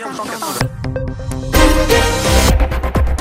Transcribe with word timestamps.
Yang. 0.00 0.79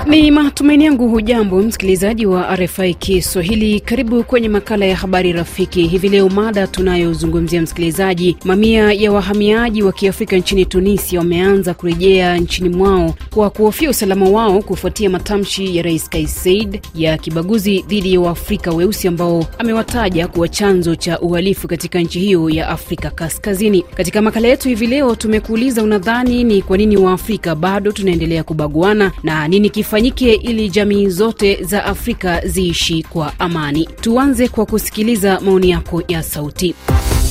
Ni 0.09 0.32
matumaini 0.32 0.86
yangu 0.86 1.08
hujambo 1.09 1.62
msikilizaji 1.62 2.25
wa 2.25 2.55
RFI 2.55 2.94
Kiswahili. 2.94 3.79
Karibu 3.79 4.24
kwenye 4.24 4.50
makala 4.50 4.86
ya 4.86 4.96
habari 4.96 5.34
rafiki. 5.34 5.88
Hivi 5.88 6.09
leo 6.09 6.29
mada 6.29 6.68
tunayozungumzia 6.68 7.62
msikilizaji, 7.62 8.38
mamia 8.45 8.93
ya 8.93 9.11
wahamiaji 9.11 9.84
wa 9.84 9.91
kiafrika 9.91 10.36
nchini 10.38 10.66
Tunisia 10.66 11.20
wameanza 11.20 11.73
kurejea 11.73 12.38
nchini 12.38 12.70
mwao 12.70 13.14
kwa 13.34 13.50
kuhofia 13.50 13.89
usalama 13.89 14.30
wao 14.30 14.61
kufuatia 14.61 15.09
matamshi 15.09 15.77
ya 15.77 15.84
Rais 15.84 16.10
Kais 16.10 16.44
Saied 16.44 16.82
ya 16.96 17.18
kibaguzi 17.18 17.82
dhidi 17.88 18.14
ya 18.14 18.20
Waafrika 18.20 18.71
weusi 18.71 19.07
ambao 19.07 19.46
amewataja 19.57 20.28
kuwa 20.28 20.48
chanzo 20.48 20.96
cha 20.96 21.20
uhalifu 21.20 21.68
katika 21.68 22.00
nchi 22.00 22.20
hiyo 22.20 22.50
ya 22.50 22.70
Afrika 22.70 23.10
Kaskazini. 23.10 23.82
Katika 23.82 24.21
makala 24.21 24.48
yetu 24.48 24.68
hivi 24.70 24.88
leo 24.88 25.16
tumekuuliza, 25.16 25.84
unadhani 25.84 26.44
ni 26.44 26.62
kwa 26.62 26.78
nini 26.78 26.98
Waafrika 26.98 27.55
bado 27.55 27.91
tunaendelea 27.91 28.43
kubaguana 28.43 29.11
na 29.23 29.47
nini 29.47 29.69
kifa 29.69 29.99
ifanyike 30.00 30.34
ili 30.34 30.70
jamii 30.70 31.08
zote 31.10 31.64
za 31.64 31.86
Afrika 31.86 32.48
ziishi 32.48 33.03
kwa 33.03 33.39
amani. 33.39 33.89
Tuanze 34.02 34.48
kwa 34.48 34.66
kusikiliza 34.66 35.39
maoni 35.39 35.70
yako 35.70 36.03
ya 36.08 36.23
sauti. 36.23 36.75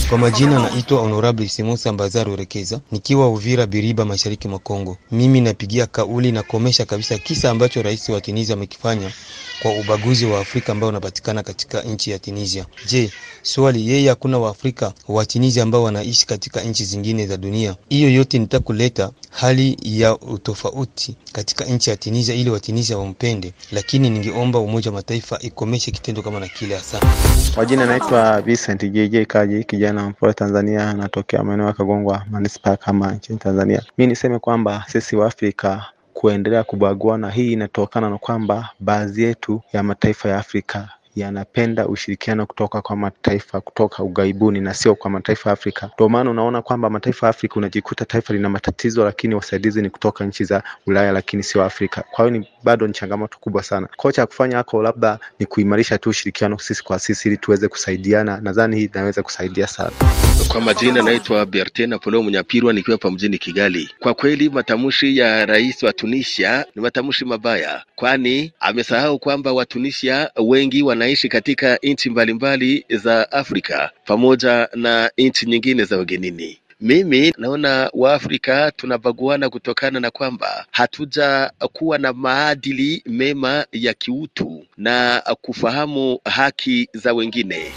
Kwa 0.09 0.19
majina 0.19 0.63
naitwa 0.71 1.01
Honorable 1.01 1.49
Simosa 1.49 1.93
Mbazaru 1.93 2.37
Rekeza, 2.37 2.81
nikiwa 2.93 3.29
Uvira 3.29 3.67
Biriba, 3.67 4.05
mashariki 4.05 4.49
mwa 4.49 4.59
Kongo. 4.59 4.97
Mimi 5.11 5.41
napigia 5.41 5.87
kauli 5.87 6.33
na 6.33 6.43
komesha 6.43 6.85
kabisa 6.85 7.19
kisa 7.19 7.51
ambacho 7.51 7.83
rais 7.83 8.09
wa 8.09 8.21
Tunisia 8.21 8.55
amekifanya 8.55 9.11
kwa 9.63 9.73
ubaguzi 9.73 10.27
wa 10.27 10.41
Afrika 10.41 10.73
ambao 10.73 10.89
unapatikana 10.89 11.43
katika 11.43 11.83
nchi 11.83 12.11
ya 12.11 12.19
Tunisia. 12.19 12.67
Je, 12.89 13.11
swali 13.43 13.89
yeye, 13.91 14.09
hakuna 14.09 14.39
Waafrika 14.39 14.93
wa 15.09 15.27
Tunisia 15.27 15.63
ambao 15.63 15.83
wanaishi 15.83 16.27
katika 16.27 16.61
nchi 16.61 16.85
zingine 16.85 17.27
za 17.27 17.37
dunia? 17.37 17.77
Hiyo 17.89 18.11
yote 18.11 18.39
nitakuleta 18.39 19.11
hali 19.31 19.77
ya 19.83 20.19
utofauti 20.19 21.17
katika 21.33 21.65
nchi 21.65 21.91
ya 21.91 21.97
Tunisia 21.97 22.35
ili 22.35 22.51
Watunisia 22.51 22.99
wampende, 22.99 23.53
lakini 23.73 24.11
ningeomba 24.11 24.59
Umoja 24.59 24.91
wa 24.91 24.95
Mataifa 24.97 25.39
ikomeshe 25.41 25.91
kitendo 25.91 26.23
kama 26.23 26.41
na 26.41 26.49
kile. 26.49 26.77
Asante. 26.77 27.07
Kwa 27.55 27.65
jina 27.67 27.87
naitwa 27.87 28.41
Vincent 28.43 28.85
JJ 28.93 29.17
Kaji, 29.27 29.65
kijana 29.65 30.09
mpole 30.11 30.33
Tanzania, 30.35 30.93
natokea 30.93 31.43
maeneo 31.45 31.67
ya 31.67 31.73
Kagongwa 31.73 32.25
manispaa 32.31 32.77
kama 32.77 33.13
nchini 33.13 33.39
Tanzania. 33.39 33.83
Mi 33.99 34.07
niseme 34.07 34.39
kwamba 34.39 34.85
sisi 34.89 35.17
wa 35.17 35.27
Afrika 35.27 35.85
kuendelea 36.19 36.65
kubaguana, 36.65 37.31
hii 37.31 37.53
inatokana 37.53 38.11
na 38.11 38.19
kwamba 38.19 38.69
baadhi 38.81 39.23
yetu 39.23 39.63
ya 39.73 39.83
mataifa 39.83 40.29
ya 40.29 40.37
Afrika 40.39 40.89
yanapenda 41.17 41.89
ushirikiano 41.89 42.47
kutoka 42.47 42.83
kwa 42.83 42.97
mataifa 42.97 43.61
kutoka 43.61 44.03
ughaibuni 44.03 44.61
na 44.61 44.75
sio 44.75 44.95
kwa 44.95 45.11
mataifa 45.11 45.51
ya 45.51 45.53
Afrika. 45.53 45.91
Ndio 45.95 46.09
maana 46.09 46.31
unaona 46.31 46.63
kwamba 46.63 46.91
mataifa 46.91 47.27
ya 47.27 47.31
Afrika 47.31 47.57
unajikuta 47.57 48.05
taifa 48.05 48.35
lina 48.35 48.49
matatizo, 48.49 49.05
lakini 49.05 49.35
wasaidizi 49.35 49.83
ni 49.83 49.91
kutoka 49.91 50.25
nchi 50.25 50.45
za 50.45 50.63
Ulaya, 50.87 51.13
lakini 51.13 51.43
sio 51.43 51.65
Afrika. 51.65 52.05
Kwa 52.11 52.25
hiyo 52.25 52.39
ni 52.39 52.49
bado 52.63 52.87
ni 52.87 52.93
changamoto 52.93 53.39
kubwa 53.41 53.63
sana. 53.63 53.89
Kocha 53.97 54.23
ya 54.23 54.27
kufanya 54.27 54.57
hako 54.57 54.83
labda 54.83 55.19
ni 55.39 55.47
kuimarisha 55.47 55.99
tu 55.99 56.11
ushirikiano 56.11 56.59
sisi 56.59 56.85
kwa 56.85 56.99
sisi, 56.99 57.29
ili 57.29 57.37
tuweze 57.37 57.69
kusaidiana. 57.69 58.41
Nadhani 58.41 58.77
hii 58.77 58.85
inaweza 58.95 59.23
kusaidia 59.23 59.67
sana. 59.67 59.93
Kwa 60.49 60.61
majina 60.61 61.03
naitwa 61.03 61.47
Bertin 61.47 61.93
Apolo 61.93 62.23
Munyapirwa, 62.23 62.73
nikiwa 62.73 62.95
hapa 62.95 63.11
mjini 63.11 63.39
Kigali. 63.39 63.91
Kwa 63.99 64.15
kweli 64.15 64.51
matamshi 64.51 65.17
ya 65.19 65.47
rais 65.47 65.83
wa 65.83 65.93
Tunisia 65.93 66.65
ni 66.77 66.83
matamshi 66.83 67.25
mabaya, 67.25 67.85
kwani 67.97 68.53
amesahau 68.61 69.19
kwamba 69.19 69.53
Watunisia 69.53 70.31
wengi 70.37 70.83
wanaishi 70.83 71.29
katika 71.29 71.79
nchi 71.83 72.11
mbalimbali 72.11 72.85
za 72.91 73.33
Afrika 73.33 73.91
pamoja 74.05 74.69
na 74.75 75.11
nchi 75.19 75.47
nyingine 75.47 75.85
za 75.85 75.99
ugenini. 76.01 76.59
Mimi 76.81 77.35
naona 77.39 77.91
Waafrika 77.95 78.73
tunabaguana 78.77 79.51
kutokana 79.51 80.01
na 80.01 80.11
kwamba 80.11 80.67
hatuja 80.71 81.51
kuwa 81.73 81.99
na 81.99 82.13
maadili 82.13 83.03
mema 83.07 83.67
ya 83.73 83.95
kiutu 83.95 84.65
na 84.77 85.23
kufahamu 85.43 86.19
haki 86.25 86.89
za 86.95 87.13
wengine. 87.13 87.73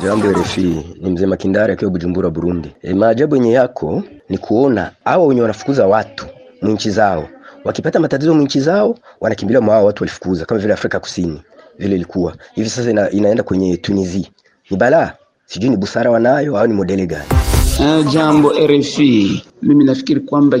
Jambo 0.00 0.32
RFI, 0.32 0.96
ni 1.00 1.10
mzee 1.10 1.26
Makindari 1.26 1.72
akiwa 1.72 1.90
Bujumbura, 1.90 2.30
Burundi. 2.30 2.74
E, 2.82 2.94
maajabu 2.94 3.36
yenye 3.36 3.52
yako 3.52 4.02
ni 4.28 4.38
kuona 4.38 4.90
hawa 5.04 5.26
wenye 5.26 5.40
wanafukuza 5.40 5.86
watu 5.86 6.26
mwinchi 6.62 6.90
zao, 6.90 7.28
wakipata 7.64 8.00
matatizo 8.00 8.34
mwinchi 8.34 8.60
zao 8.60 8.98
wanakimbilia 9.20 9.60
mwa 9.60 9.74
hao 9.74 9.84
watu 9.84 10.02
walifukuza, 10.02 10.44
kama 10.44 10.60
vile 10.60 10.72
Afrika 10.72 11.00
Kusini 11.00 11.42
vile 11.78 11.94
ilikuwa 11.96 12.34
hivi 12.54 12.70
sasa 12.70 12.90
ina, 12.90 13.10
inaenda 13.10 13.42
kwenye 13.42 13.76
Tunisia. 13.76 14.26
Ni 14.70 14.76
balaa, 14.76 15.12
sijui 15.46 15.70
ni 15.70 15.76
busara 15.76 16.10
wanayo 16.10 16.58
au 16.58 16.66
ni 16.66 16.74
modeli 16.74 17.06
gani? 17.06 17.24
Uh, 17.80 18.04
jambo 18.12 18.52
RFI, 18.66 19.42
mimi 19.62 19.84
nafikiri 19.84 20.20
kwamba 20.20 20.58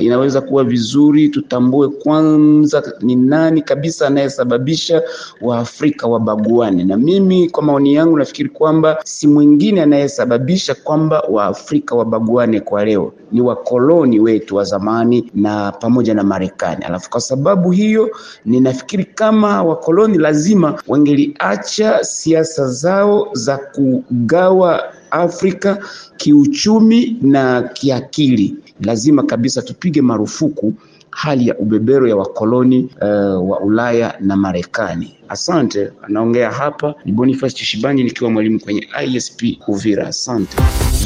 inaweza 0.00 0.40
kuwa 0.40 0.64
vizuri 0.64 1.28
tutambue 1.28 1.88
kwanza 1.88 2.92
ni 3.00 3.16
nani 3.16 3.62
kabisa 3.62 4.06
anayesababisha 4.06 5.02
Waafrika 5.40 6.06
wabaguane, 6.06 6.84
na 6.84 6.96
mimi 6.96 7.48
kwa 7.50 7.62
maoni 7.62 7.94
yangu 7.94 8.16
nafikiri 8.18 8.48
kwamba 8.48 9.00
si 9.04 9.26
mwingine 9.26 9.82
anayesababisha 9.82 10.74
kwamba 10.74 11.20
Waafrika 11.30 11.94
wabaguane 11.94 12.60
kwa 12.60 12.84
leo. 12.84 13.12
Ni 13.32 13.40
wakoloni 13.40 14.20
wetu 14.20 14.56
wa 14.56 14.64
zamani 14.64 15.30
na 15.34 15.72
pamoja 15.72 16.14
na 16.14 16.22
Marekani. 16.22 16.84
Alafu 16.84 17.10
kwa 17.10 17.20
sababu 17.20 17.70
hiyo 17.70 18.10
ninafikiri 18.44 19.04
kama 19.04 19.62
wakoloni 19.62 20.18
lazima 20.18 20.82
wangeliacha 20.88 22.04
siasa 22.04 22.68
zao 22.68 23.28
za 23.32 23.58
kugawa 23.58 24.82
Afrika 25.12 25.78
kiuchumi 26.16 27.16
na 27.22 27.62
kiakili. 27.62 28.54
Lazima 28.80 29.22
kabisa 29.22 29.62
tupige 29.62 30.02
marufuku 30.02 30.74
hali 31.10 31.48
ya 31.48 31.58
ubebero 31.58 32.08
ya 32.08 32.16
wakoloni 32.16 32.88
uh, 33.02 33.50
wa 33.50 33.60
Ulaya 33.60 34.14
na 34.20 34.36
Marekani. 34.36 35.16
Asante. 35.30 35.90
Anaongea 36.02 36.50
hapa 36.50 36.94
ni 37.04 37.12
Boniface 37.12 37.56
Chishibanji 37.56 38.04
nikiwa 38.04 38.30
mwalimu 38.30 38.60
kwenye 38.60 38.88
ISP 39.06 39.42
Uvira. 39.68 40.06
Asante. 40.06 40.56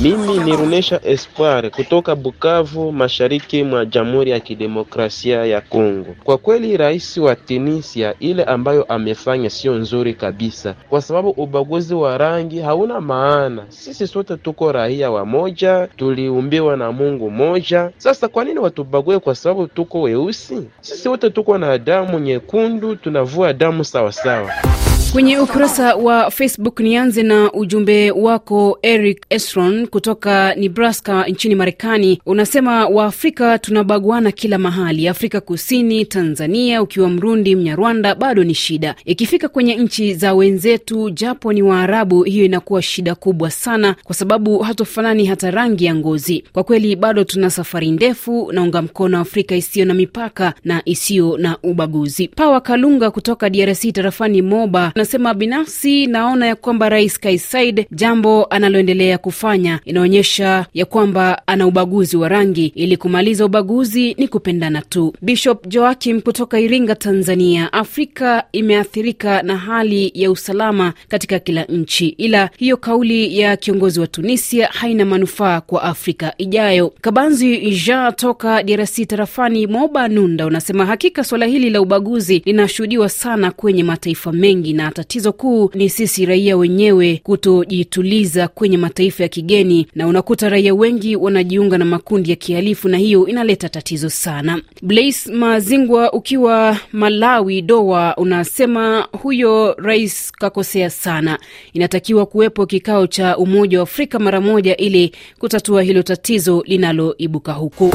Mimi 0.03 0.39
ni 0.39 0.57
Runesha 0.57 1.01
Espoir 1.05 1.71
kutoka 1.71 2.17
Bukavu, 2.17 2.93
mashariki 2.93 3.63
mwa 3.63 3.87
Jamhuri 3.87 4.31
ya 4.31 4.41
Kidemokrasia 4.41 5.45
ya 5.45 5.61
Kongo. 5.61 6.07
Kwa 6.25 6.39
kweli, 6.39 6.77
rais 6.77 7.17
wa 7.17 7.37
Tunisia 7.37 8.15
ile 8.21 8.45
ambayo 8.45 8.83
amefanya 8.85 9.51
sio 9.51 9.75
nzuri 9.75 10.15
kabisa, 10.15 10.75
kwa 10.89 11.03
sababu 11.03 11.31
ubaguzi 11.31 11.95
wa 11.95 12.19
rangi 12.19 12.61
hauna 12.61 13.01
maana. 13.01 13.65
Sisi 13.69 14.07
sote 14.07 14.37
tuko 14.37 14.73
raia 14.73 15.11
wa 15.11 15.25
moja, 15.27 15.89
tuliumbiwa 15.97 16.77
na 16.77 16.93
Mungu 16.93 17.31
moja. 17.31 17.91
Sasa 17.99 18.29
kwa 18.29 18.45
nini 18.45 18.59
watubague 18.59 19.19
kwa 19.19 19.35
sababu 19.35 19.67
tuko 19.67 20.01
weusi? 20.03 20.63
Sisi 20.81 21.09
wote 21.09 21.31
tuko 21.31 21.59
na 21.59 21.79
damu 21.79 22.19
nyekundu, 22.19 22.97
tunavua 22.97 23.53
damu 23.53 23.85
sawa 23.85 24.13
sawa. 24.15 24.94
Kwenye 25.15 25.39
ukurasa 25.39 25.95
wa 25.95 26.31
Facebook, 26.31 26.81
nianze 26.81 27.23
na 27.23 27.53
ujumbe 27.53 28.11
wako 28.11 28.79
Eric 28.83 29.23
Esron 29.31 29.87
kutoka 29.87 30.55
Nebraska 30.55 31.25
nchini 31.25 31.55
Marekani. 31.55 32.21
Unasema 32.27 32.87
Waafrika 32.87 33.59
tunabaguana 33.59 34.33
kila 34.33 34.59
mahali, 34.59 35.09
Afrika 35.09 35.41
Kusini, 35.41 36.05
Tanzania, 36.05 36.83
ukiwa 36.83 37.09
Mrundi, 37.11 37.57
Mnyarwanda 37.57 38.15
bado 38.15 38.45
ni 38.45 38.55
shida. 38.55 38.95
Ikifika 39.05 39.49
kwenye 39.49 39.75
nchi 39.77 40.15
za 40.15 40.35
wenzetu, 40.35 41.11
japo 41.11 41.53
ni 41.53 41.63
Waarabu, 41.63 42.23
hiyo 42.23 42.45
inakuwa 42.45 42.83
shida 42.83 43.15
kubwa 43.15 43.51
sana, 43.51 43.97
kwa 44.05 44.15
sababu 44.15 44.59
hatofanani 44.59 45.25
hata 45.27 45.51
rangi 45.51 45.85
ya 45.85 45.95
ngozi. 45.95 46.45
Kwa 46.53 46.65
kweli 46.65 46.97
bado 46.97 47.25
tuna 47.25 47.51
safari 47.51 47.91
ndefu. 47.91 48.53
Naunga 48.53 48.83
mkono 48.83 49.21
Afrika 49.21 49.57
isiyo 49.57 49.87
na 49.87 49.95
mipaka 49.95 50.55
na 50.65 50.83
isiyo 50.85 51.37
na 51.39 51.59
ubaguzi. 51.63 52.29
Pawa 52.29 52.61
Kalunga 52.61 53.11
kutoka 53.11 53.51
DRC 53.51 53.93
tarafani 53.93 54.43
Moba 54.43 54.93
anasema 55.05 55.35
binafsi 55.35 56.07
naona 56.07 56.47
ya 56.47 56.57
kwamba 56.57 56.89
Rais 56.89 57.21
Kais 57.21 57.51
Saied 57.51 57.87
jambo 57.91 58.45
analoendelea 58.45 59.19
kufanya 59.19 59.81
inaonyesha 59.85 60.67
ya 60.75 60.85
kwamba 60.85 61.43
ana 61.47 61.67
ubaguzi 61.67 62.17
wa 62.17 62.29
rangi. 62.29 62.67
Ili 62.67 62.97
kumaliza 62.97 63.45
ubaguzi 63.47 64.15
ni 64.19 64.29
kupendana 64.29 64.83
tu. 64.83 65.13
Bishop 65.23 65.67
Joakim 65.69 66.21
kutoka 66.21 66.61
Iringa, 66.61 66.95
Tanzania, 66.95 67.73
Afrika 67.73 68.45
imeathirika 68.53 69.43
na 69.43 69.57
hali 69.57 70.13
ya 70.15 70.31
usalama 70.31 70.93
katika 71.09 71.39
kila 71.39 71.65
nchi, 71.65 72.09
ila 72.09 72.51
hiyo 72.59 72.77
kauli 72.77 73.39
ya 73.39 73.57
kiongozi 73.57 74.01
wa 74.01 74.07
Tunisia 74.07 74.67
haina 74.67 75.05
manufaa 75.05 75.61
kwa 75.61 75.83
Afrika 75.83 76.35
ijayo. 76.39 76.93
Kabanzi 77.01 77.71
Ja 77.87 78.13
toka 78.13 78.63
DRC 78.63 79.07
tarafani 79.09 79.67
Moba 79.67 80.09
Nunda 80.09 80.47
unasema 80.47 80.87
hakika 80.87 81.25
suala 81.25 81.47
hili 81.47 81.71
la 81.71 81.81
ubaguzi 81.81 82.43
linashuhudiwa 82.45 83.09
sana 83.09 83.51
kwenye 83.51 83.85
mataifa 83.85 84.33
mengi 84.33 84.73
na 84.73 84.94
tatizo 84.95 85.33
kuu 85.33 85.71
ni 85.75 85.89
sisi 85.91 86.27
raia 86.27 86.57
wenyewe 86.57 87.21
kutojituliza 87.23 88.49
kwenye 88.49 88.77
mataifa 88.79 89.23
ya 89.23 89.29
kigeni, 89.29 89.87
na 89.95 90.07
unakuta 90.07 90.49
raia 90.49 90.75
wengi 90.75 91.17
wanajiunga 91.17 91.79
na 91.79 91.85
makundi 91.85 92.31
ya 92.31 92.37
kihalifu, 92.37 92.89
na 92.89 92.99
hiyo 92.99 93.27
inaleta 93.27 93.69
tatizo 93.69 94.11
sana. 94.11 94.63
Blaise 94.83 95.33
Mazingwa 95.33 96.13
ukiwa 96.13 96.79
Malawi 96.93 97.63
Doa 97.63 98.17
unasema 98.17 99.09
huyo 99.23 99.75
rais 99.79 100.33
kakosea 100.33 100.91
sana, 100.91 101.39
inatakiwa 101.73 102.27
kuwepo 102.27 102.67
kikao 102.67 103.07
cha 103.07 103.37
Umoja 103.39 103.79
wa 103.79 103.83
Afrika 103.83 104.19
mara 104.19 104.41
moja 104.41 104.77
ili 104.77 105.13
kutatua 105.39 105.83
hilo 105.83 106.03
tatizo 106.03 106.63
linaloibuka 106.67 107.53
huku. 107.53 107.91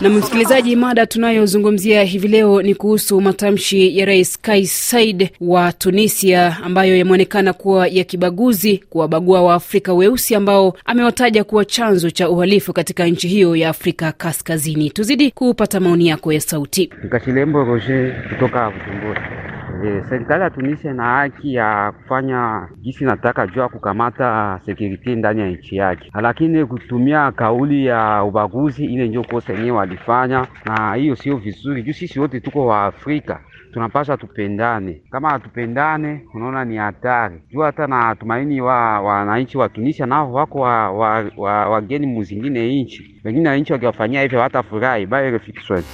Na 0.00 0.08
msikilizaji, 0.08 0.76
mada 0.76 1.06
tunayozungumzia 1.06 2.02
hivi 2.04 2.28
leo 2.28 2.62
ni 2.62 2.74
kuhusu 2.74 3.20
matamshi 3.20 3.98
ya 3.98 4.06
Rais 4.06 4.38
Kais 4.40 4.90
Saied 4.90 5.30
wa 5.40 5.72
Tunisia 5.72 6.56
ambayo 6.64 6.96
yameonekana 6.96 7.52
kuwa 7.52 7.88
ya 7.88 8.04
kibaguzi, 8.04 8.78
kuwabagua 8.90 9.42
Waafrika 9.42 9.92
weusi 9.94 10.34
ambao 10.34 10.74
amewataja 10.84 11.44
kuwa 11.44 11.64
chanzo 11.64 12.10
cha 12.10 12.30
uhalifu 12.30 12.72
katika 12.72 13.06
nchi 13.06 13.28
hiyo 13.28 13.56
ya 13.56 13.68
Afrika 13.68 14.12
Kaskazini. 14.12 14.90
Tuzidi 14.90 15.30
kupata 15.30 15.80
maoni 15.80 16.08
yako 16.08 16.32
ya 16.32 16.40
sauti. 16.40 16.86
Kashilembo 16.86 17.64
Roger 17.64 18.28
kutoka 18.28 18.70
Bujumbura. 18.70 19.48
E, 19.84 20.02
serikali 20.08 20.42
ya 20.42 20.50
Tunisia 20.50 20.90
ina 20.90 21.04
haki 21.04 21.54
ya 21.54 21.92
kufanya 21.92 22.68
jinsi 22.80 23.04
nataka 23.04 23.46
juu 23.46 23.60
ya 23.60 23.68
kukamata 23.68 24.60
security 24.66 25.16
ndani 25.16 25.40
ya 25.40 25.46
nchi 25.50 25.76
yake, 25.76 26.10
lakini 26.22 26.64
kutumia 26.66 27.32
kauli 27.32 27.86
ya 27.86 28.24
ubaguzi, 28.24 28.84
ile 28.84 29.08
ndio 29.08 29.24
kosa 29.24 29.52
yenyewe 29.52 29.76
walifanya, 29.76 30.46
na 30.64 30.94
hiyo 30.94 31.16
sio 31.16 31.36
vizuri 31.36 31.82
juu 31.82 31.92
sisi 31.92 32.20
wote 32.20 32.40
tuko 32.40 32.66
wa 32.66 32.84
Afrika 32.84 33.40
tunapaswa 33.72 34.16
tupendane. 34.16 35.02
Kama 35.10 35.30
hatupendane, 35.30 36.24
unaona 36.34 36.64
ni 36.64 36.76
hatari 36.76 37.42
juu. 37.50 37.60
Hata 37.60 37.86
na 37.86 38.14
tumaini 38.14 38.60
wa 38.60 39.00
wananchi 39.00 39.58
wa 39.58 39.68
Tunisia 39.68 40.06
nao 40.06 40.32
wako 40.32 40.60
wa, 40.60 40.90
wa, 40.92 41.24
wa, 41.36 41.68
wageni 41.68 42.06
muzingine 42.06 42.82
nchi, 42.82 43.20
wengine 43.24 43.48
wananchi 43.48 43.72
wakiwafanyia 43.72 44.22
hivyo 44.22 44.40
hata 44.42 44.62
furahi 44.62 45.06
bayo 45.06 45.38
Kiswahili. 45.38 45.88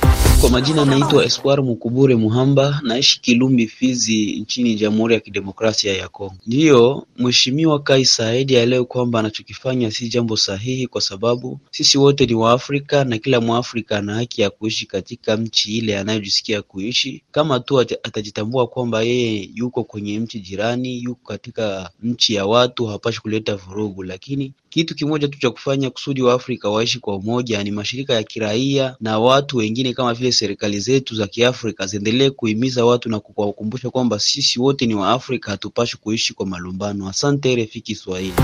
Kwa 0.45 0.51
majina 0.53 0.85
naitwa 0.85 1.25
Espoir 1.25 1.63
Mukubure 1.63 2.17
Muhamba, 2.17 2.81
naishi 2.83 3.21
Kilumbi, 3.21 3.67
Fizi, 3.67 4.33
nchini 4.41 4.75
Jamhuri 4.75 5.15
ya 5.15 5.21
Kidemokrasia 5.21 5.95
ya 5.95 6.09
Kongo. 6.09 6.35
Ndiyo 6.47 7.07
Mheshimiwa 7.19 7.83
Kais 7.83 8.17
Saied 8.17 8.53
aelewe 8.53 8.85
kwamba 8.85 9.19
anachokifanya 9.21 9.91
si 9.91 10.09
jambo 10.09 10.37
sahihi, 10.37 10.87
kwa 10.87 11.01
sababu 11.01 11.61
sisi 11.71 11.99
wote 11.99 12.27
ni 12.27 12.35
Waafrika 12.35 13.05
na 13.05 13.19
kila 13.19 13.41
Mwafrika 13.41 13.99
ana 13.99 14.15
haki 14.15 14.41
ya 14.43 14.51
kuishi 14.51 14.87
katika 14.87 15.37
nchi 15.37 15.79
ile 15.79 15.99
anayojisikia 15.99 16.63
kuishi. 16.63 17.23
Kama 17.33 17.61
tu 17.61 17.81
atajitambua 17.81 18.67
kwamba 18.67 19.03
yeye 19.03 19.51
yuko 19.55 19.85
kwenye 19.85 20.19
nchi 20.19 20.41
jirani, 20.41 21.03
yuko 21.03 21.29
katika 21.29 21.91
nchi 22.03 22.35
ya 22.35 22.47
watu, 22.47 22.87
hapashi 22.87 23.21
kuleta 23.21 23.57
vurugu. 23.57 24.03
Lakini 24.03 24.53
kitu 24.75 24.95
kimoja 24.95 25.29
tu 25.29 25.39
cha 25.39 25.51
kufanya 25.51 25.91
kusudi 25.91 26.23
Waafrika 26.23 26.71
waishi 26.71 26.99
kwa 27.01 27.17
umoja 27.17 27.63
ni 27.65 27.71
mashirika 27.71 28.15
ya 28.15 28.23
kiraia 28.23 28.97
na 29.01 29.19
watu 29.19 29.57
wengine 29.57 29.93
kama 29.95 30.15
vile 30.15 30.33
serikali 30.33 30.81
zetu 30.81 31.15
za 31.15 31.27
Kiafrika 31.27 31.87
ziendelee 31.87 32.31
kuhimiza 32.31 32.85
watu 32.85 33.09
na 33.09 33.21
kuwakumbusha 33.21 33.91
kwamba 33.91 34.19
sisi 34.19 34.61
wote 34.61 34.87
ni 34.87 34.95
Waafrika, 34.95 35.51
hatupashi 35.51 35.97
kuishi 35.97 36.35
kwa 36.35 36.47
malumbano. 36.47 37.09
Asante 37.09 37.57
RFI 37.65 37.81
Kiswahili. 37.81 38.35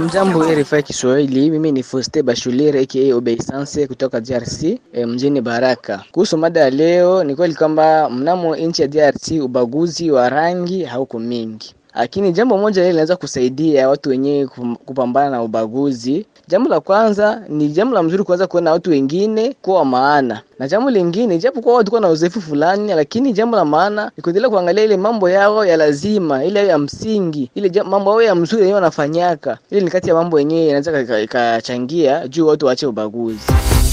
Mjambo 0.00 0.44
RFI 0.54 0.82
Kiswahili, 0.82 1.50
mimi 1.50 1.72
ni 1.72 1.82
Foste 1.82 2.22
Bashulire 2.22 2.80
aka 2.80 3.16
Obeisance 3.16 3.86
kutoka 3.86 4.20
DRC 4.20 4.62
e, 4.92 5.06
mjini 5.06 5.40
Baraka. 5.40 6.04
Kuhusu 6.12 6.38
mada 6.38 6.60
ya 6.60 6.70
leo, 6.70 7.24
ni 7.24 7.34
kweli 7.36 7.54
kwamba 7.54 8.10
mnamo 8.10 8.56
nchi 8.56 8.82
ya 8.82 8.88
DRC 8.88 9.30
ubaguzi 9.42 10.10
wa 10.10 10.28
rangi 10.28 10.84
hauko 10.84 11.18
mingi 11.18 11.74
lakini 11.98 12.32
jambo 12.32 12.58
moja 12.58 12.80
lile 12.82 12.90
linaweza 12.90 13.16
kusaidia 13.16 13.88
watu 13.88 14.10
wenyewe 14.10 14.46
kupambana 14.84 15.30
na 15.30 15.42
ubaguzi. 15.42 16.26
Jambo 16.48 16.68
la 16.70 16.80
kwanza 16.80 17.42
ni 17.48 17.68
jambo 17.68 17.94
la 17.94 18.02
mzuri 18.02 18.24
kuanza 18.24 18.46
kuona 18.46 18.72
watu 18.72 18.90
wengine 18.90 19.54
kuwa 19.62 19.84
maana, 19.84 20.40
na 20.58 20.68
jambo 20.68 20.90
lingine, 20.90 21.38
japo 21.38 21.60
kwa 21.60 21.74
watu 21.74 21.90
kuwa 21.90 22.00
na 22.00 22.08
uzoefu 22.08 22.40
fulani, 22.40 22.94
lakini 22.94 23.32
jambo 23.32 23.56
la 23.56 23.64
maana 23.64 24.10
ni 24.16 24.22
kuendelea 24.22 24.50
kuangalia 24.50 24.84
ile 24.84 24.96
mambo 24.96 25.30
yao 25.30 25.66
ya 25.66 25.76
lazima, 25.76 26.44
ile 26.44 26.66
ya 26.66 26.78
msingi, 26.78 27.50
ile 27.54 27.82
mambo 27.82 28.10
yao 28.10 28.22
ya 28.22 28.34
mzuri 28.34 28.60
yenyewe 28.62 28.74
wanafanyaka. 28.74 29.58
Ile 29.70 29.80
ni 29.80 29.90
kati 29.90 30.08
ya 30.08 30.14
mambo 30.14 30.38
yenyewe 30.38 30.66
inaweza 30.68 31.20
ikachangia 31.22 32.28
juu 32.28 32.46
watu 32.46 32.66
waache 32.66 32.86
ubaguzi. 32.86 33.40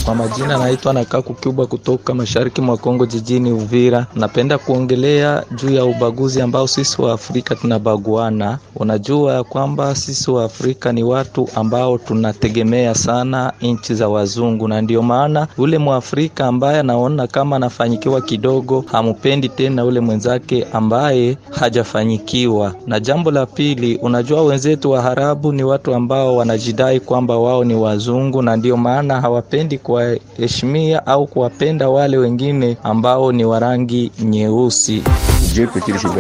Kwa 0.06 0.16
majina 0.16 0.58
naitwa 0.58 0.94
Nakaku 0.94 1.34
Kubwa 1.34 1.68
kutoka 1.68 2.14
mashariki 2.14 2.62
mwa 2.62 2.78
Kongo 2.78 3.06
jijini 3.06 3.52
Uvira. 3.52 4.06
Napenda 4.16 4.58
kuongelea 4.58 5.44
juu 5.56 5.70
ya 5.70 5.86
ubaguzi 5.86 6.42
ambao 6.42 6.68
sisi 6.68 7.02
wa 7.02 7.14
Afrika 7.14 7.56
tunabaguana. 7.56 8.58
Unajua 8.76 9.34
ya 9.34 9.44
kwamba 9.44 9.96
sisi 9.96 10.32
wa 10.32 10.44
Afrika 10.46 10.92
ni 10.92 11.04
watu 11.04 11.50
ambao 11.56 11.98
tunategemea 11.98 12.96
sana 12.96 13.54
nchi 13.62 13.96
za 13.96 14.08
wazungu, 14.10 14.68
na 14.68 14.82
ndio 14.82 15.02
maana 15.02 15.48
ule 15.58 15.78
Mwafrika 15.78 16.46
ambaye 16.48 16.80
anaona 16.80 17.28
kama 17.28 17.56
anafanyikiwa 17.56 18.22
kidogo 18.22 18.86
hamupendi 18.92 19.50
tena 19.50 19.86
ule 19.86 20.00
mwenzake 20.00 20.68
ambaye 20.74 21.38
hajafanyikiwa. 21.52 22.74
Na 22.88 23.00
jambo 23.00 23.32
la 23.32 23.46
pili, 23.46 23.96
unajua 24.02 24.42
wenzetu 24.42 24.92
wa 24.92 25.02
Harabu 25.02 25.52
ni 25.52 25.64
watu 25.64 25.96
ambao 25.96 26.36
wanajidai 26.36 27.00
kwamba 27.00 27.38
wao 27.38 27.64
ni 27.64 27.76
wazungu, 27.76 28.42
na 28.42 28.56
ndio 28.56 28.78
maana 28.78 29.22
hawapendi 29.22 29.78
kuwaheshimia 29.96 31.06
au 31.08 31.28
kuwapenda 31.28 31.90
wale 31.90 32.18
wengine 32.18 32.78
ambao 32.84 33.32
ni 33.32 33.46
wa 33.46 33.60
rangi 33.60 34.12
nyeusi. 34.24 35.04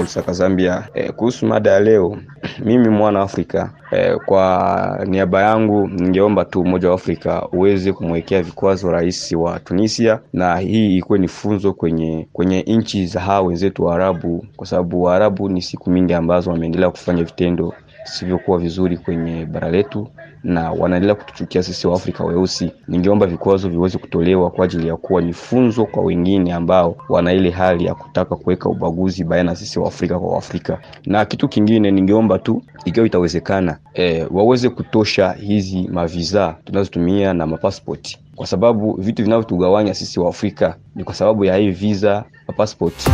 Saka 0.07 0.33
Zambia. 0.33 0.83
Eh, 0.93 1.11
kuhusu 1.11 1.45
mada 1.45 1.71
ya 1.71 1.79
leo, 1.79 2.17
mimi 2.65 2.89
mwana 2.89 3.21
Afrika 3.21 3.69
eh, 3.91 4.17
kwa 4.25 4.99
niaba 5.07 5.41
yangu 5.41 5.87
ningeomba 5.87 6.45
tu 6.45 6.61
Umoja 6.61 6.89
wa 6.89 6.95
Afrika 6.95 7.47
uweze 7.51 7.93
kumwekea 7.93 8.43
vikwazo 8.43 8.91
rais 8.91 9.31
wa 9.31 9.59
Tunisia, 9.59 10.19
na 10.33 10.57
hii 10.57 10.97
ikuwe 10.97 11.19
ni 11.19 11.27
funzo 11.27 11.73
kwenye 11.73 12.27
kwenye 12.33 12.61
nchi 12.61 13.07
za 13.07 13.19
hawa 13.21 13.47
wenzetu 13.47 13.85
wa 13.85 13.95
Arabu, 13.95 14.45
kwa 14.55 14.67
sababu 14.67 15.03
Waarabu 15.03 15.49
ni 15.49 15.61
siku 15.61 15.89
mingi 15.89 16.13
ambazo 16.13 16.51
wameendelea 16.51 16.89
kufanya 16.89 17.23
vitendo 17.23 17.73
sivyokuwa 18.03 18.57
vizuri 18.59 18.97
kwenye 18.97 19.45
bara 19.45 19.71
letu 19.71 20.07
na 20.45 20.71
wanaendelea 20.71 21.15
kutuchukia 21.15 21.63
sisi 21.63 21.87
Waafrika 21.87 22.23
weusi. 22.23 22.71
Ningeomba 22.87 23.25
vikwazo 23.25 23.69
viweze 23.69 23.97
kutolewa 23.97 24.49
kwa 24.49 24.65
ajili 24.65 24.87
ya 24.87 24.95
kuwa 24.97 25.21
ni 25.21 25.33
funzo 25.33 25.85
kwa 25.85 26.03
wengine 26.03 26.53
ambao 26.53 26.95
wana 27.09 27.33
ile 27.33 27.49
hali 27.49 27.85
ya 27.85 27.95
kutaka 27.95 28.35
kuweka 28.35 28.69
ubaguzi 28.69 29.23
baina 29.23 29.55
sisi 29.55 29.79
Waafrika 29.79 30.19
kwa 30.19 30.33
Waafrika. 30.33 30.79
Na 31.05 31.25
kitu 31.25 31.47
kingine 31.47 31.91
ningeomba 31.91 32.39
tu, 32.39 32.61
ikiwa 32.85 33.05
itawezekana, 33.05 33.77
e, 33.93 34.25
waweze 34.31 34.69
kutosha 34.69 35.31
hizi 35.31 35.87
maviza 35.91 36.55
tunazotumia 36.65 37.33
na 37.33 37.47
mapaspoti, 37.47 38.19
kwa 38.35 38.47
sababu 38.47 38.93
vitu 39.01 39.23
vinavyotugawanya 39.23 39.93
sisi 39.93 40.19
Waafrika 40.19 40.75
ni 40.95 41.03
kwa 41.03 41.13
sababu 41.13 41.45
ya 41.45 41.55
hii 41.57 41.69
visa 41.69 42.23
na. 42.47 43.09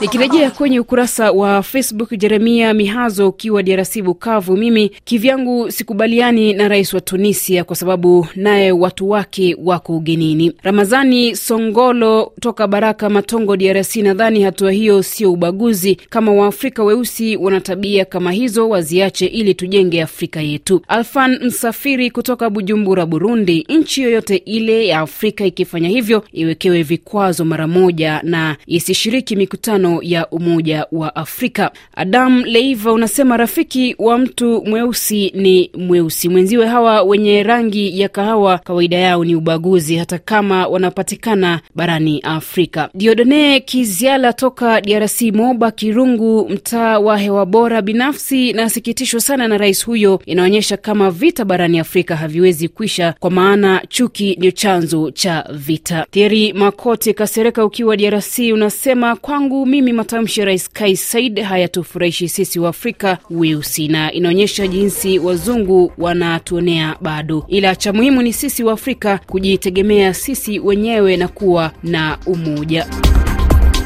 Nikirejea 0.00 0.50
kwenye 0.50 0.80
ukurasa 0.80 1.30
wa 1.32 1.62
Facebook, 1.62 2.10
Jeremia 2.18 2.74
Mihazo 2.74 3.28
ukiwa 3.28 3.62
DRC 3.62 4.02
Bukavu, 4.02 4.56
mimi 4.56 4.88
kivyangu 5.04 5.70
sikubaliani 5.70 6.52
na 6.52 6.68
rais 6.68 6.94
wa 6.94 7.00
Tunisia 7.00 7.64
kwa 7.64 7.76
sababu 7.76 8.26
naye 8.36 8.72
watu 8.72 9.10
wake 9.10 9.56
wako 9.64 9.96
ugenini. 9.96 10.52
Ramazani 10.62 11.36
Songolo 11.36 12.32
toka 12.40 12.66
Baraka 12.66 13.10
Matongo, 13.10 13.56
DRC, 13.56 13.96
nadhani 13.96 14.42
hatua 14.42 14.72
hiyo 14.72 15.02
sio 15.02 15.32
ubaguzi. 15.32 15.94
Kama 16.10 16.32
Waafrika 16.32 16.84
weusi 16.84 17.36
wana 17.36 17.60
tabia 17.60 18.04
kama 18.04 18.32
hizo, 18.32 18.68
waziache 18.68 19.26
ili 19.26 19.54
tujenge 19.54 20.02
Afrika 20.02 20.40
yetu. 20.42 20.82
Alfan 20.88 21.38
Msafiri 21.44 22.10
kutoka 22.10 22.50
Bujumbura, 22.50 23.06
Burundi, 23.06 23.66
nchi 23.68 24.02
yoyote 24.02 24.36
ile 24.36 24.86
ya 24.86 25.00
Afrika 25.00 25.46
ikifanya 25.46 25.88
hivyo 25.88 26.24
iwekewe 26.32 26.82
vikwazo 26.82 27.44
mara 27.44 27.66
moja 27.66 28.20
na 28.22 28.56
isishiriki 28.66 29.36
mikutano 29.36 29.79
ya 30.02 30.28
Umoja 30.30 30.86
wa 30.92 31.16
Afrika. 31.16 31.70
Adam 31.94 32.42
Leiva 32.44 32.92
unasema 32.92 33.36
rafiki 33.36 33.94
wa 33.98 34.18
mtu 34.18 34.62
mweusi 34.66 35.32
ni 35.34 35.70
mweusi 35.78 36.28
mwenziwe. 36.28 36.66
Hawa 36.66 37.02
wenye 37.02 37.42
rangi 37.42 38.00
ya 38.00 38.08
kahawa 38.08 38.58
kawaida 38.58 38.96
yao 38.96 39.24
ni 39.24 39.34
ubaguzi, 39.34 39.96
hata 39.96 40.18
kama 40.18 40.66
wanapatikana 40.66 41.60
barani 41.74 42.20
Afrika. 42.20 42.88
Diodone 42.94 43.60
Kiziala 43.60 44.32
toka 44.32 44.80
DRC, 44.80 45.22
Moba 45.22 45.70
Kirungu, 45.70 46.48
mtaa 46.48 46.98
wa 46.98 47.18
hewa 47.18 47.46
bora. 47.46 47.82
Binafsi 47.82 48.52
nasikitishwa 48.52 49.20
sana 49.20 49.48
na 49.48 49.58
rais 49.58 49.86
huyo, 49.86 50.22
inaonyesha 50.26 50.76
kama 50.76 51.10
vita 51.10 51.44
barani 51.44 51.78
Afrika 51.78 52.16
haviwezi 52.16 52.68
kuisha, 52.68 53.14
kwa 53.20 53.30
maana 53.30 53.82
chuki 53.88 54.34
ndio 54.38 54.50
chanzo 54.50 55.10
cha 55.10 55.44
vita. 55.52 56.06
Thierry 56.10 56.52
Makote 56.52 57.12
Kasereka 57.12 57.64
ukiwa 57.64 57.96
DRC 57.96 58.38
unasema 58.52 59.16
kwangu 59.16 59.66
mimi 59.70 59.92
matamshi 59.92 60.40
ya 60.40 60.46
rais 60.46 60.70
Kais 60.70 61.10
Saied 61.10 61.40
hayatufurahishi 61.42 62.28
sisi 62.28 62.58
wa 62.60 62.68
Afrika 62.68 63.18
weusi, 63.30 63.88
na 63.88 64.12
inaonyesha 64.12 64.66
jinsi 64.66 65.18
wazungu 65.18 65.92
wanatuonea 65.98 66.96
bado, 67.00 67.44
ila 67.48 67.76
cha 67.76 67.92
muhimu 67.92 68.22
ni 68.22 68.32
sisi 68.32 68.64
wa 68.64 68.72
Afrika 68.72 69.20
kujitegemea 69.26 70.14
sisi 70.14 70.58
wenyewe 70.58 71.16
na 71.16 71.28
kuwa 71.28 71.72
na 71.82 72.18
umoja. 72.26 72.86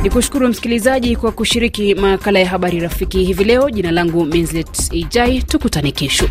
Ni 0.03 0.11
kushukuru 0.11 0.49
msikilizaji 0.49 1.17
kwa 1.17 1.33
kushiriki 1.33 1.95
makala 1.95 2.39
ya 2.39 2.47
habari 2.49 2.81
rafiki 2.81 3.25
hivi 3.25 3.45
leo. 3.45 3.71
Jina 3.71 3.91
langu 3.91 4.25
Minslet 4.25 4.93
Ijai, 4.93 5.43
tukutane 5.43 5.91
kesho. 5.93 6.29